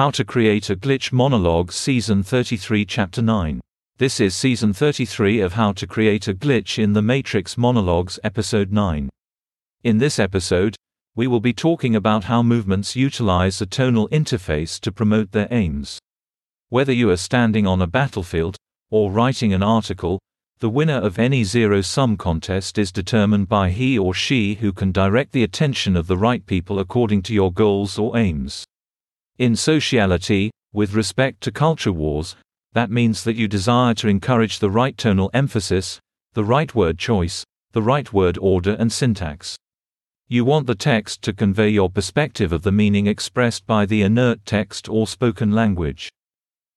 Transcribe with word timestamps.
How 0.00 0.10
to 0.12 0.24
Create 0.24 0.70
a 0.70 0.76
Glitch 0.76 1.12
Monologue 1.12 1.70
Season 1.70 2.22
33 2.22 2.86
Chapter 2.86 3.20
9. 3.20 3.60
This 3.98 4.18
is 4.18 4.34
Season 4.34 4.72
33 4.72 5.40
of 5.40 5.52
How 5.52 5.72
to 5.72 5.86
Create 5.86 6.26
a 6.26 6.32
Glitch 6.32 6.82
in 6.82 6.94
the 6.94 7.02
Matrix 7.02 7.58
Monologues 7.58 8.18
Episode 8.24 8.72
9. 8.72 9.10
In 9.84 9.98
this 9.98 10.18
episode, 10.18 10.74
we 11.14 11.26
will 11.26 11.38
be 11.38 11.52
talking 11.52 11.94
about 11.94 12.24
how 12.24 12.42
movements 12.42 12.96
utilize 12.96 13.60
a 13.60 13.66
tonal 13.66 14.08
interface 14.08 14.80
to 14.80 14.90
promote 14.90 15.32
their 15.32 15.48
aims. 15.50 15.98
Whether 16.70 16.94
you 16.94 17.10
are 17.10 17.18
standing 17.18 17.66
on 17.66 17.82
a 17.82 17.86
battlefield, 17.86 18.56
or 18.90 19.12
writing 19.12 19.52
an 19.52 19.62
article, 19.62 20.18
the 20.60 20.70
winner 20.70 20.96
of 20.96 21.18
any 21.18 21.44
zero 21.44 21.82
sum 21.82 22.16
contest 22.16 22.78
is 22.78 22.90
determined 22.90 23.50
by 23.50 23.68
he 23.68 23.98
or 23.98 24.14
she 24.14 24.54
who 24.54 24.72
can 24.72 24.92
direct 24.92 25.32
the 25.32 25.44
attention 25.44 25.94
of 25.94 26.06
the 26.06 26.16
right 26.16 26.46
people 26.46 26.78
according 26.78 27.20
to 27.24 27.34
your 27.34 27.52
goals 27.52 27.98
or 27.98 28.16
aims. 28.16 28.64
In 29.40 29.56
sociality, 29.56 30.50
with 30.74 30.92
respect 30.92 31.40
to 31.44 31.50
culture 31.50 31.94
wars, 31.94 32.36
that 32.74 32.90
means 32.90 33.24
that 33.24 33.36
you 33.36 33.48
desire 33.48 33.94
to 33.94 34.06
encourage 34.06 34.58
the 34.58 34.68
right 34.68 34.94
tonal 34.94 35.30
emphasis, 35.32 35.98
the 36.34 36.44
right 36.44 36.74
word 36.74 36.98
choice, 36.98 37.42
the 37.72 37.80
right 37.80 38.12
word 38.12 38.36
order 38.42 38.76
and 38.78 38.92
syntax. 38.92 39.56
You 40.28 40.44
want 40.44 40.66
the 40.66 40.74
text 40.74 41.22
to 41.22 41.32
convey 41.32 41.70
your 41.70 41.88
perspective 41.88 42.52
of 42.52 42.60
the 42.60 42.70
meaning 42.70 43.06
expressed 43.06 43.66
by 43.66 43.86
the 43.86 44.02
inert 44.02 44.44
text 44.44 44.90
or 44.90 45.06
spoken 45.06 45.52
language. 45.52 46.10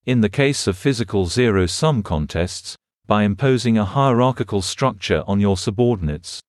In 0.06 0.22
the 0.22 0.30
case 0.30 0.66
of 0.66 0.78
physical 0.78 1.26
zero 1.26 1.66
sum 1.66 2.02
contests, 2.02 2.78
by 3.06 3.24
imposing 3.24 3.78
a 3.78 3.84
hierarchical 3.84 4.62
structure 4.62 5.26
on 5.28 5.42
your 5.42 5.58
subordinates. 5.58 6.40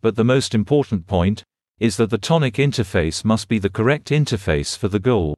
But 0.00 0.14
the 0.14 0.22
most 0.22 0.54
important 0.54 1.08
point 1.08 1.42
is 1.80 1.96
that 1.96 2.10
the 2.10 2.18
tonic 2.18 2.54
interface 2.54 3.24
must 3.24 3.48
be 3.48 3.58
the 3.58 3.70
correct 3.70 4.10
interface 4.10 4.76
for 4.76 4.88
the 4.88 4.98
goal. 4.98 5.34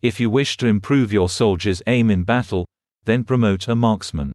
If 0.00 0.20
you 0.20 0.30
wish 0.30 0.56
to 0.58 0.68
improve 0.68 1.12
your 1.12 1.28
soldier's 1.28 1.82
aim 1.88 2.10
in 2.10 2.22
battle, 2.22 2.64
then 3.04 3.24
promote 3.24 3.66
a 3.66 3.74
marksman. 3.74 4.32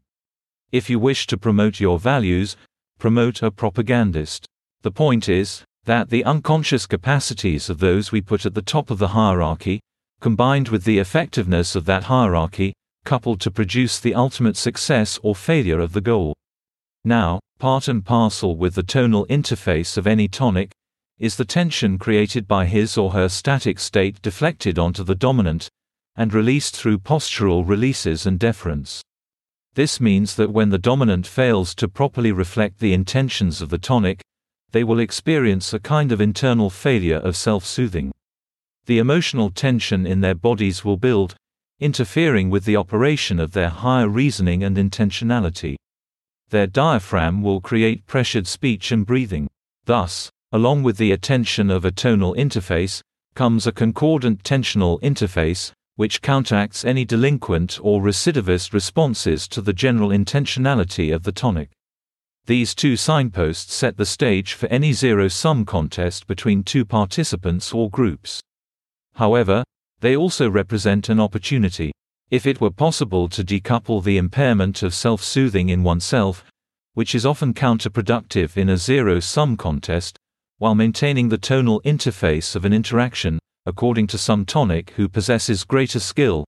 If 0.72 0.90
you 0.90 1.00
wish 1.00 1.26
to 1.28 1.38
promote 1.38 1.80
your 1.80 1.98
values, 1.98 2.58
promote 3.00 3.42
a 3.42 3.50
propagandist. 3.50 4.46
The 4.82 4.92
point 4.92 5.30
is 5.30 5.64
that 5.86 6.10
the 6.10 6.26
unconscious 6.26 6.86
capacities 6.86 7.70
of 7.70 7.80
those 7.80 8.12
we 8.12 8.22
put 8.22 8.46
at 8.46 8.54
the 8.54 8.62
top 8.62 8.92
of 8.92 9.00
the 9.00 9.08
hierarchy, 9.10 9.80
combined 10.20 10.68
with 10.68 10.84
the 10.84 11.00
effectiveness 11.00 11.76
of 11.76 11.86
that 11.86 12.04
hierarchy, 12.04 12.74
coupled 13.06 13.40
to 13.42 13.50
produce 13.50 13.98
the 13.98 14.14
ultimate 14.14 14.58
success 14.58 15.18
or 15.24 15.34
failure 15.34 15.80
of 15.80 15.94
the 15.94 16.02
goal. 16.02 16.36
Now, 17.06 17.40
part 17.60 17.88
and 17.88 18.06
parcel 18.06 18.58
with 18.58 18.76
the 18.76 18.84
tonal 18.84 19.26
interface 19.28 19.98
of 19.98 20.06
any 20.06 20.28
tonic, 20.28 20.72
is 21.20 21.36
the 21.36 21.46
tension 21.46 21.98
created 21.98 22.48
by 22.48 22.66
his 22.66 22.98
or 22.98 23.12
her 23.12 23.28
static 23.28 23.80
state 23.80 24.22
deflected 24.22 24.80
onto 24.80 25.04
the 25.04 25.16
dominant, 25.16 25.70
and 26.16 26.34
released 26.34 26.76
through 26.76 26.98
postural 26.98 27.68
releases 27.68 28.26
and 28.26 28.40
deference. 28.40 29.02
This 29.76 30.00
means 30.00 30.36
that 30.36 30.52
when 30.52 30.70
the 30.70 30.78
dominant 30.78 31.28
fails 31.28 31.76
to 31.76 31.88
properly 31.88 32.32
reflect 32.32 32.80
the 32.80 32.94
intentions 32.94 33.62
of 33.62 33.70
the 33.70 33.78
tonic, 33.78 34.22
they 34.72 34.84
will 34.84 35.00
experience 35.00 35.74
a 35.74 35.80
kind 35.80 36.12
of 36.12 36.22
internal 36.22 36.70
failure 36.70 37.18
of 37.18 37.36
self-soothing. 37.36 38.12
The 38.86 39.00
emotional 39.00 39.50
tension 39.50 40.06
in 40.06 40.22
their 40.22 40.36
bodies 40.36 40.84
will 40.84 40.98
build, 40.98 41.36
interfering 41.80 42.50
with 42.50 42.66
the 42.66 42.76
operation 42.76 43.40
of 43.40 43.52
their 43.52 43.70
higher 43.70 44.08
reasoning 44.08 44.64
and 44.64 44.78
intentionality. 44.78 45.76
Their 46.50 46.68
diaphragm 46.68 47.42
will 47.42 47.62
create 47.62 48.08
pressured 48.08 48.48
speech 48.48 48.92
and 48.92 49.06
breathing. 49.06 49.48
Thus, 49.86 50.30
Along 50.52 50.82
with 50.82 50.98
the 50.98 51.12
attention 51.12 51.70
of 51.70 51.86
a 51.86 51.92
tonal 51.92 52.34
interface, 52.34 53.02
comes 53.36 53.68
a 53.68 53.72
concordant 53.72 54.44
tensional 54.44 55.00
interface, 55.02 55.72
which 55.96 56.22
counteracts 56.22 56.84
any 56.84 57.06
delinquent 57.06 57.80
or 57.84 58.02
recidivist 58.02 58.74
responses 58.74 59.48
to 59.48 59.62
the 59.62 59.74
general 59.74 60.10
intentionality 60.10 61.14
of 61.14 61.24
the 61.24 61.32
tonic. 61.32 61.70
These 62.48 62.74
two 62.74 62.96
signposts 62.96 63.76
set 63.76 63.98
the 63.98 64.06
stage 64.06 64.54
for 64.54 64.66
any 64.68 64.92
zero-sum 64.92 65.66
contest 65.66 66.26
between 66.26 66.64
two 66.64 66.84
participants 66.84 67.72
or 67.72 67.90
groups. 67.90 68.42
However, 69.16 69.64
they 70.00 70.16
also 70.16 70.50
represent 70.50 71.10
an 71.10 71.20
opportunity. 71.20 71.92
If 72.32 72.48
it 72.48 72.60
were 72.60 72.72
possible 72.72 73.30
to 73.30 73.44
decouple 73.44 74.04
the 74.04 74.18
impairment 74.18 74.82
of 74.82 74.94
self-soothing 74.94 75.70
in 75.70 75.84
oneself, 75.84 76.44
which 76.94 77.14
is 77.14 77.26
often 77.26 77.54
counterproductive 77.54 78.58
in 78.58 78.70
a 78.70 78.78
zero-sum 78.78 79.56
contest, 79.56 80.19
while 80.60 80.76
maintaining 80.76 81.30
the 81.30 81.38
tonal 81.38 81.82
interface 81.82 82.56
of 82.56 82.66
an 82.66 82.74
interaction, 82.74 83.40
according 83.66 84.08
to 84.08 84.18
some 84.18 84.46
tonic 84.46 84.92
who 84.92 85.10
possesses 85.10 85.64
greater 85.64 86.00
skill, 86.00 86.46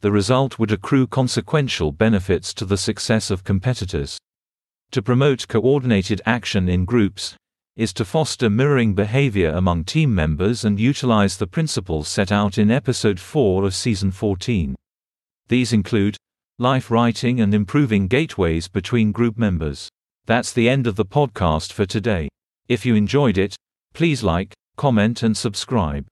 the 0.00 0.12
result 0.12 0.58
would 0.58 0.72
accrue 0.72 1.06
consequential 1.06 1.92
benefits 1.92 2.52
to 2.52 2.64
the 2.64 2.76
success 2.76 3.30
of 3.30 3.44
competitors. 3.44 4.18
To 4.90 5.00
promote 5.00 5.46
coordinated 5.46 6.20
action 6.26 6.68
in 6.68 6.84
groups 6.84 7.36
is 7.76 7.92
to 7.94 8.04
foster 8.04 8.50
mirroring 8.50 8.94
behavior 8.94 9.50
among 9.50 9.84
team 9.84 10.14
members 10.14 10.64
and 10.64 10.78
utilize 10.78 11.36
the 11.36 11.46
principles 11.46 12.08
set 12.08 12.30
out 12.30 12.58
in 12.58 12.70
episode 12.70 13.18
4 13.18 13.64
of 13.64 13.74
season 13.74 14.10
14. 14.10 14.74
These 15.48 15.72
include 15.72 16.16
life 16.58 16.90
writing 16.90 17.40
and 17.40 17.54
improving 17.54 18.08
gateways 18.08 18.68
between 18.68 19.12
group 19.12 19.38
members. 19.38 19.88
That's 20.26 20.52
the 20.52 20.68
end 20.68 20.86
of 20.86 20.96
the 20.96 21.06
podcast 21.06 21.72
for 21.72 21.86
today. 21.86 22.28
If 22.72 22.86
you 22.86 22.94
enjoyed 22.94 23.36
it, 23.36 23.54
please 23.92 24.22
like, 24.22 24.54
comment 24.78 25.22
and 25.22 25.36
subscribe. 25.36 26.06